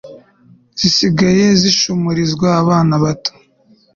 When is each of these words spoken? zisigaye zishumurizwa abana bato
zisigaye 0.79 1.45
zishumurizwa 1.61 2.47
abana 2.61 2.93
bato 3.03 3.33